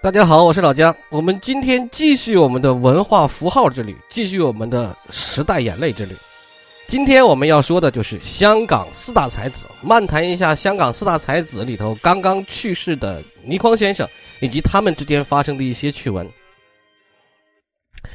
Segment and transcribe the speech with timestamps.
[0.00, 0.94] 大家好，我是老姜。
[1.08, 6.14] 我们今天继续我们的文化符号之旅，继续我们的时代眼泪之旅。
[6.86, 14.08] 今天我们要说的就是香港四大才子，漫谈一下香港四大才子里头刚刚去世的倪匡先生，
[14.40, 16.24] 以及他们之间发生的一些趣闻。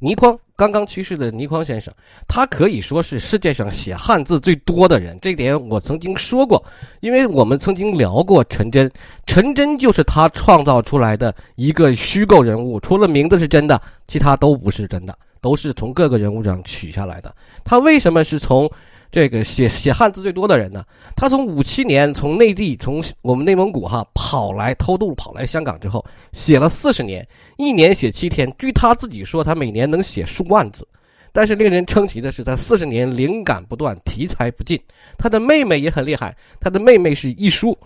[0.00, 1.92] 倪匡刚刚去世的倪匡先生，
[2.28, 6.62] 他可以说是世界上写汉字最多的人，这点我曾经说过，
[7.00, 8.90] 因为我们曾经聊过陈真，
[9.26, 17.34] 陈真就是他创造出来的一个虚构人物，除了名字是真的，其他都不是真的，都是从各个人物上取下来的。
[17.64, 18.70] 他为什么是从？
[19.14, 20.82] 这个写写汉字最多的人呢，
[21.14, 27.24] 他从五七年从内地从我们内蒙古哈跑来偷渡跑来香港之后，写了四十年，
[27.56, 28.52] 一年写七天。
[28.58, 30.84] 据他自己说，他每年能写数万字。
[31.30, 34.76] 但是令人称奇的是，他四十年灵感不断，题材不尽。
[35.16, 37.78] 他的妹妹也很厉害，他的妹妹是亦舒，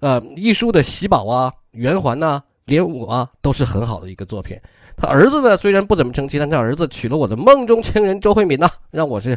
[0.00, 4.54] 呃，亦舒的喜宝啊、圆环呐、连舞啊，都是很好的一个作品。
[4.98, 9.34] 他儿子呢，虽然不怎么称奇，但他儿子娶了我的梦中情人周慧敏呐，让我是。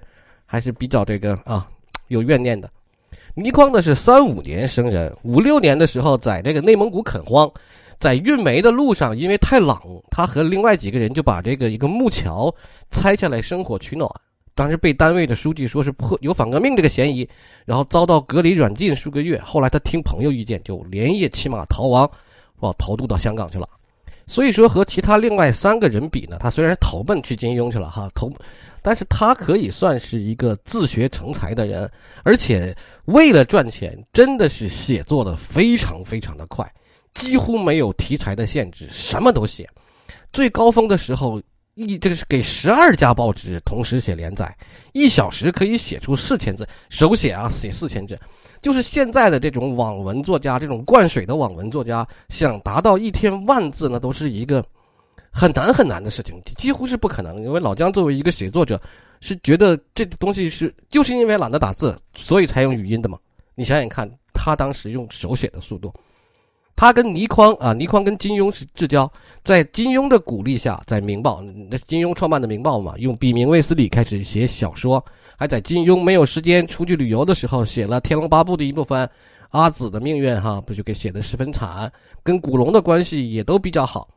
[0.47, 1.67] 还是比较这个啊，
[2.07, 2.67] 有怨念的。
[3.35, 7.47] 倪匡呢是三五年生人，五六年的时候在这个内蒙古垦荒，
[7.99, 9.77] 在运煤的路上，因为太冷，
[10.09, 12.51] 他和另外几个人就把这个一个木桥
[12.89, 14.09] 拆下来生火取暖。
[14.55, 17.29] 当时被单位的书记说是破有反革命这个嫌疑，
[17.63, 19.39] 然后遭到隔离软禁数个月。
[19.45, 22.09] 后来他听朋友意见，就连夜骑马逃亡，
[22.57, 23.69] 哦，逃渡到香港去了。
[24.27, 28.29] 所以说和其他另外三个人比呢，他虽然投奔去金庸去了哈，投。
[28.83, 31.89] 但是他可以算是一个自学成才的人，
[32.23, 32.73] 而且
[33.05, 36.71] 为了赚钱，真的是写作的非常非常的快，
[37.13, 39.67] 几乎没有题材的限制，什么都写。
[40.31, 41.41] 最高峰的时候，
[41.85, 44.53] 一这个是给十二家报纸同时写连载，
[44.93, 48.19] 一小时可以写出四千字，手写啊，写四千字。
[48.61, 54.63] 就是现在的这种网文作家，这种灌水的网文作家，想达到一天万字，那都是一个。
[55.29, 57.43] 很难很难的事情，几乎是不可能。
[57.43, 58.81] 因为老姜作为一个写作者，
[59.21, 63.19] 是觉得这东西是就是因为懒得打字，所以才用语音的嘛。
[63.53, 65.93] 你想想看，他当时用手写的速度，
[66.77, 69.11] 他跟倪匡啊，倪匡跟金庸是至交，
[69.43, 75.03] 在金庸的鼓励下，在《明报》那金庸创办的《明报》嘛，用笔名卫斯理开始写小说，
[75.35, 79.09] 还在金庸没有时间出去旅游的时候，写了《天龙八部》的一部分。
[79.51, 81.89] 阿紫的命运哈，不就给写的十分惨，
[82.21, 84.09] 跟古龙的关系也都比较好。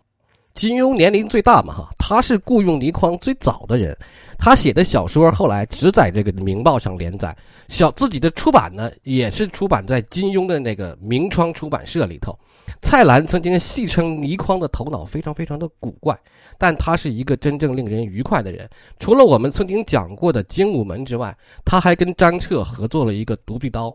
[0.55, 3.97] 金庸年龄最大嘛，哈，他是雇佣倪匡最早的人，
[4.37, 7.35] 他写的小说后来只在这个《明报》上连载，
[7.69, 12.37] 小自己的出版呢也是出版在金庸的那个明窗出版社里头。
[12.83, 16.19] 蔡澜曾经戏称倪匡的头脑非常非常的古怪，
[16.59, 18.69] 但他是一个真正令人愉快的人。
[18.99, 23.89] 除了我们曾经讲过的《精武门》之外，他还跟张彻合作了一个《独臂刀》，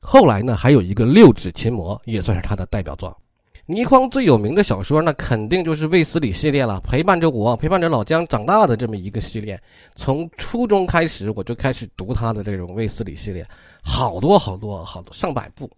[0.00, 3.16] 后来呢还有一个《六指琴魔》，也算是他的代表作。
[3.64, 9.58] 倪匡最有名的小说，那肯定就是《卫斯理》系列了，陪伴着我，陪伴着老姜长大的这么一个系列。
[9.94, 13.46] 从初中开始，我就开始读他的这种《卫斯理》系列，
[13.82, 15.70] 好多好多好多上百部，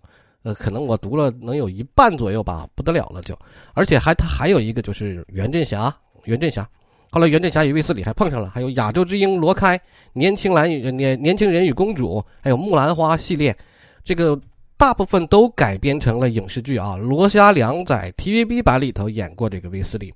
[0.45, 3.37] 呃，可能我读了能有一半左右吧，不得了了就。
[3.73, 5.93] 而且还他还有一个就是袁振侠，
[6.25, 6.65] 袁振侠，
[7.11, 9.77] 后来袁振侠与卫斯理还碰上了，还有《亚洲之鹰》罗开，
[10.13, 13.57] 《年轻蓝与年年轻人与公主》，还有《木兰花》系列，
[14.05, 14.41] 这个。
[14.77, 16.97] 大部分都改编成了影视剧啊。
[16.97, 20.13] 罗家良在 TVB 版里头演过这个卫斯理，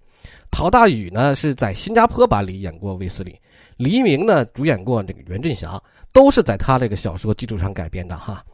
[0.51, 3.39] 陶大宇呢是在新加坡版里演过卫斯理，
[3.77, 5.81] 黎明呢主演过这个袁振侠，
[6.13, 8.45] 都是在他这个小说基础上改编的哈。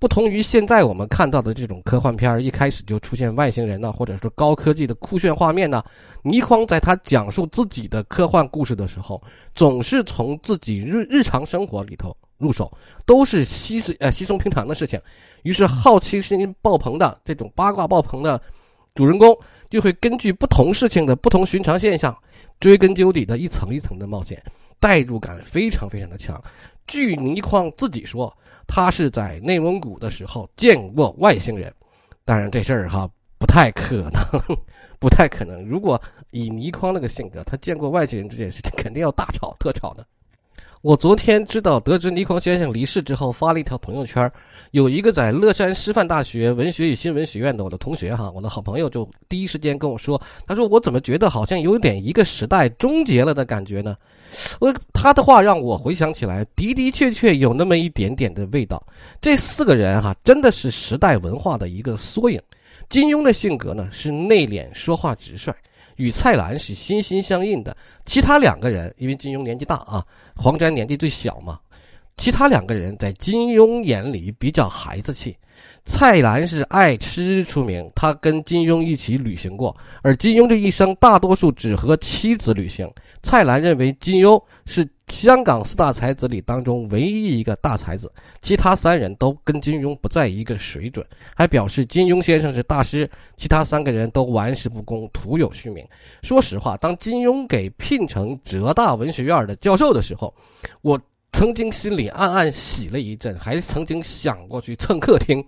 [0.00, 5.84] 不同于现在我们看到的这种科幻片儿，一开始就出现外星人呢，或者说高科技的酷炫画面呢。
[6.22, 9.22] 倪匡在他讲述自己的科幻故事的时候，
[9.54, 12.16] 总是从自己日日常生活里头。
[12.38, 12.72] 入手
[13.04, 14.98] 都是稀呃稀松平常的事情，
[15.42, 18.40] 于是好奇心爆棚的这种八卦爆棚的
[18.94, 22.16] 主人公就会根据不同事情的不同寻常现象，
[22.58, 24.42] 追根究底的一层一层的冒险，
[24.80, 26.42] 代入感非常非常的强。
[26.86, 28.36] 据倪匡自己说，
[28.66, 31.72] 他是在内蒙古的时候见过外星人，
[32.24, 34.56] 当然这事儿哈不太可能，
[34.98, 35.64] 不太可能。
[35.64, 36.00] 如果
[36.30, 40.04] 以倪匡那个性格，他见过外星人这件事情，肯定要大吵特吵的。
[40.82, 44.32] 我昨天知道得知倪匡先生离世之后，发了一条朋友圈，
[44.70, 53.94] 有一个在乐山师范大学文学与新闻学院的我的同学哈，我的好朋友就第一时间跟我说，他说我怎么觉得好像有点一个时代终结了的感觉呢？
[54.58, 58.82] 我他的话让我回想起来，的的确确有那么一点点的味道。
[59.20, 62.40] 这四个人哈，真的是时代文化的一个缩影。
[62.88, 65.52] 金庸的性格呢是内敛，说话直率。
[66.00, 67.76] 与蔡澜是心心相印的，
[68.06, 70.02] 其他两个人因为金庸年纪大啊，
[70.34, 71.60] 黄沾年纪最小嘛，
[72.20, 75.34] 其他两个人在金庸眼里比较孩子气。
[75.86, 82.88] 蔡澜是爱吃出名，他跟金庸一起旅行过，而金庸这一生大多数只和妻子旅行。
[83.22, 88.12] 蔡澜认为金庸是香港四大才子里当中唯一一个大才子，
[88.42, 95.82] 其他三人都跟金庸不在一个水准，还表示金庸先生是大师，其他三个人都玩世不恭，徒有虚名。
[96.22, 100.34] 说实话，当金庸给聘成浙大文学院的教授的时候，
[100.82, 101.00] 我。
[101.32, 105.42] 曾经心里暗暗喜了一阵，还曾经想过去蹭客厅。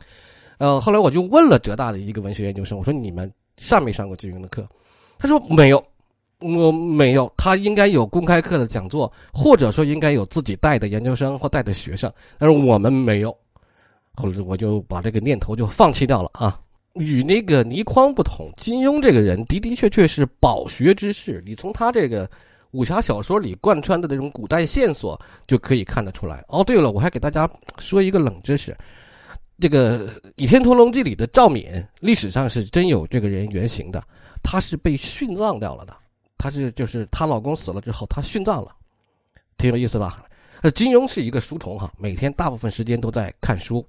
[0.58, 4.66] 呃，后来我就问了浙大的一个文学研究生，我说：“你们上没上过金庸的课？”
[5.18, 5.84] 他说：“没有，
[6.38, 7.30] 我没有。
[7.36, 13.36] 他应该有公开课的讲座，或者说应该有自己带的研究生或带的学生，但是我们没有。”
[14.14, 16.60] 后来我就把这个念头就放弃掉了啊。
[16.94, 21.42] 与那个倪匡不同，金庸这个人的的确确是饱学之士。
[21.44, 22.30] 你从他这个。
[22.72, 26.44] 武侠小说里贯穿的那种古代线索就可以看得出来。
[26.48, 27.48] 哦，对了，我还给大家
[27.78, 28.76] 说一个冷知识：
[29.60, 31.66] 这个《倚天屠龙记》里的赵敏，
[32.00, 34.02] 历史上是真有这个人原型的，
[34.42, 35.96] 她是被殉葬掉了的。
[36.36, 38.74] 她是就是她老公死了之后，她殉葬了，
[39.56, 40.24] 挺有意思吧？
[40.62, 43.84] 呃，金庸是一个书虫哈，每天大部分时间都在看书，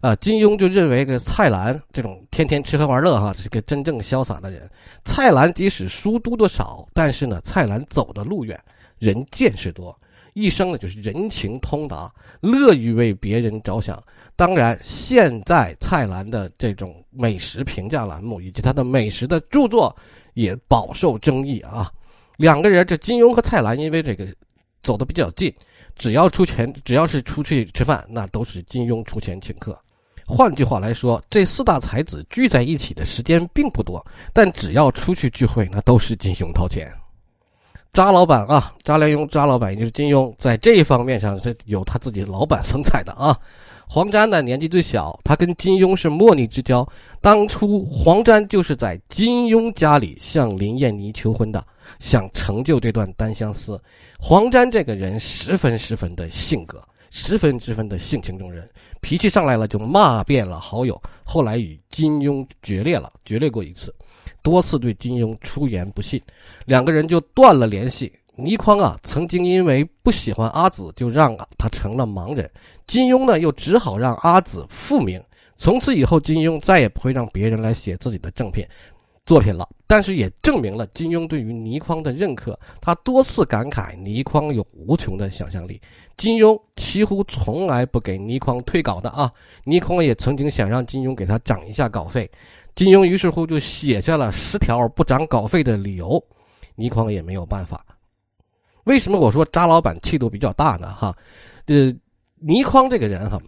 [0.00, 4.68] 啊，金庸就认为个蔡澜这种天天吃喝玩乐哈，是个真正潇洒的人。
[5.04, 8.60] 蔡澜即使书读的少，但是呢，蔡澜走的路远，
[8.98, 9.96] 人见识多，
[10.34, 14.02] 一生呢就是人情通达，乐于为别人着想。
[14.34, 19.96] 当然，现在蔡澜的这种美食评价栏目以及他的美食的著作
[20.34, 21.88] 也饱受争议啊。
[22.36, 24.26] 两个人，这金庸和蔡澜因为这个
[24.82, 25.54] 走的比较近。
[25.96, 29.78] 只要出钱，只要是出去吃饭，那都是金庸出钱请客。
[30.26, 36.92] 换句话来说，这四大才子聚在一起的时间并不多，但只要出去聚会，那都是金庸掏钱。
[37.92, 43.38] 渣老板啊，渣良庸，渣老板也就是金庸，在这一方面上是有他自己老板风采的啊。
[43.88, 46.86] 黄沾呢年纪最小，他跟金庸是莫逆之交。
[47.20, 51.64] 当初黄沾就是在金庸家里向林燕妮求婚的，
[51.98, 53.80] 想成就这段单相思。
[54.18, 58.68] 黄沾这个人十分十分的性格，十分十分的性情中人，
[59.00, 61.00] 脾气上来了就骂遍了好友。
[61.24, 63.94] 后来与金庸决裂了，决裂过一次，
[64.42, 66.20] 多次对金庸出言不逊，
[66.66, 68.12] 两个人就断了联系。
[68.36, 72.50] 倪匡啊，曾经因为不喜欢阿紫，就让他成了盲人。
[72.86, 75.22] 金庸呢，又只好让阿紫复明。
[75.56, 78.68] 从此以后，金庸再也不会让别人来写自己的正片
[79.24, 79.66] 作品了。
[79.86, 82.58] 但是也证明了金庸对于倪匡的认可。
[82.78, 85.80] 他多次感慨倪匡有无穷的想象力。
[86.18, 89.32] 金庸几乎从来不给倪匡退稿的啊。
[89.64, 92.30] 倪匡也曾经想让金庸给他涨一下稿费，
[92.74, 96.22] 金庸于是乎就写下了十条不涨稿费的理由。
[96.74, 97.82] 倪匡也没有办法。
[98.86, 100.94] 为什么我说扎老板气度比较大呢？
[100.94, 101.16] 哈，
[101.66, 101.92] 呃，
[102.36, 103.40] 倪匡这个人哈，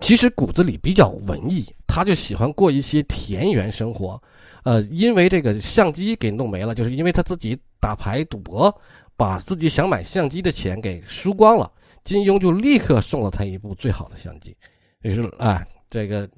[0.00, 4.20] 其实骨子里比较文艺，他就喜欢过一些田园生活。
[4.64, 8.74] 呃，因为这个相机给弄没了，就是因为他自己打牌赌博，
[9.16, 11.70] 把自己想买相机的钱给输光了。
[12.02, 14.56] 金庸就立刻送了他一部最好的相机。
[15.02, 16.28] 于是，哎，这个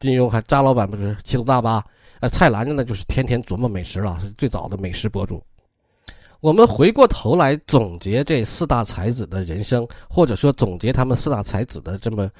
[0.00, 1.82] 金庸还扎老板不是气度大吧？
[2.20, 5.42] 呃，蔡澜呢，就是天天琢磨美食了，是最早的美食博主。
[6.40, 12.30] 我们回过头来总结这四大才子的人生，或者说总结他们四大才子的这么，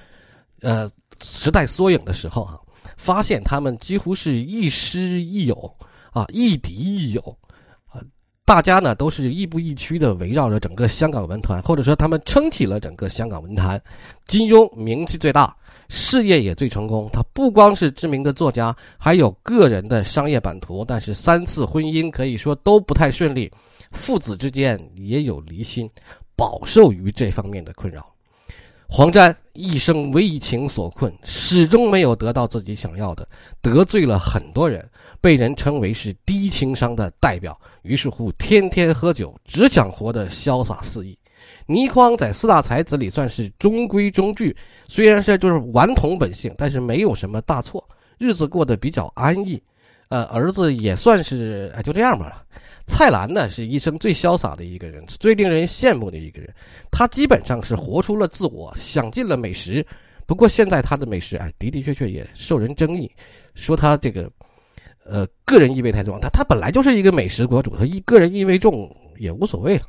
[0.60, 0.88] 呃，
[1.20, 2.56] 时代缩影的时候啊，
[2.96, 5.74] 发现他们几乎是亦师亦友
[6.12, 7.38] 啊，亦敌亦友
[7.88, 8.00] 啊，
[8.44, 13.82] 大家呢都是亦步亦趋的围绕着整个香港文坛，或者说他们撑起了整个香港文坛。
[14.28, 15.52] 金庸名气最大，
[15.88, 17.10] 事业也最成功。
[17.12, 23.50] 他不光是知名的作家，还有个人的商业版图，但是三次婚姻可以说都不太顺利。
[23.92, 25.90] 父子之间也有离心，
[26.36, 28.14] 饱受于这方面的困扰。
[28.90, 33.28] 黄沾一生为情所困，始终没有得到自己想要的，
[33.60, 34.82] 得罪了很多人，
[35.20, 37.58] 被人称为是低情商的代表。
[37.82, 41.18] 于是乎，天天喝酒，只想活得潇洒肆意。
[41.66, 49.62] 倪匡在四大才子里算是中规中矩，虽然是就是顽童本性，但是没有什么大错，日子过得比较安逸。
[50.08, 52.44] 呃，儿子也算是哎，就这样吧。
[52.86, 56.52] 蔡澜呢，是一生最潇洒的一个人，最令人羡慕的一个人。
[56.90, 59.84] 他基本上是活出了自我，享尽了美食。
[60.24, 63.10] 不过现在他的美食，哎，的的确确也受人争议，
[63.54, 64.30] 说他这个，
[65.04, 66.18] 呃，个人意味太重。
[66.20, 69.82] 他他本来就是一个美食博主，他一个人意味重也无所谓了。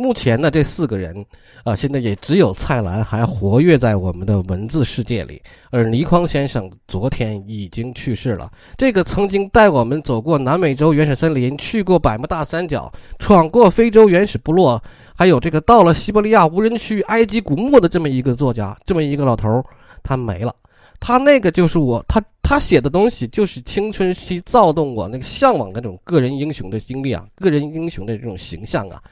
[0.00, 1.26] 目前呢，这四个人
[1.64, 8.48] 啊，现在也只有蔡澜还活跃在我们的文字世界里，而倪匡先生昨天已经去世了。
[8.76, 12.88] 这个曾经带我们走过南美洲原始森林，去过百慕大三角，
[13.18, 14.80] 闯过非洲原始部落，
[15.16, 19.60] 还有这个到了西伯利亚无人区、埃及古墓的这么一个作家，这么一个老头
[20.04, 20.54] 他没了。
[21.00, 29.02] 他那个就是我，他他写的东西就是青春期躁动我那个向往的那种个人英雄的经历啊，个人英雄的这种形象啊。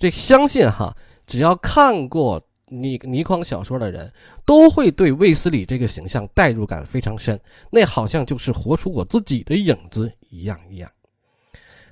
[0.00, 4.10] 这相信哈，只要看过倪倪匡小说的人，
[4.46, 7.38] 都会对卫斯理这个形象代入感非常深。
[7.70, 10.90] 那好像就是活出我自己的影子一样一样。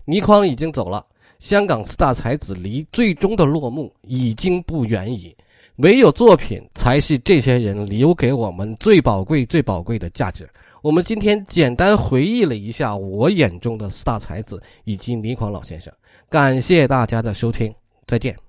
[0.07, 1.05] 倪匡已经走了，
[1.38, 5.37] 香港四大才子离最终的落幕已经不远矣。
[5.77, 10.49] 唯有作品才是这些人留给我们最宝贵、最宝贵的价值。
[10.81, 15.93] 我们今天简单回忆了一下我眼中的四大才子以及倪匡老先生，
[16.31, 17.73] 感谢大家的收听。
[18.09, 18.48] 再见。